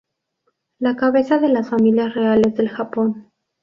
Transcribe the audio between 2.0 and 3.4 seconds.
reales del Japón.